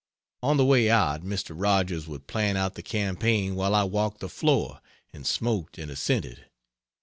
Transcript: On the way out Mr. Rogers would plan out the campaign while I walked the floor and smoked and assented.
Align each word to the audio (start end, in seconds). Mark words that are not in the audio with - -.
On 0.41 0.57
the 0.57 0.65
way 0.65 0.89
out 0.89 1.21
Mr. 1.21 1.51
Rogers 1.55 2.07
would 2.07 2.25
plan 2.25 2.57
out 2.57 2.73
the 2.73 2.81
campaign 2.81 3.53
while 3.53 3.75
I 3.75 3.83
walked 3.83 4.19
the 4.19 4.29
floor 4.29 4.81
and 5.13 5.27
smoked 5.27 5.77
and 5.77 5.91
assented. 5.91 6.47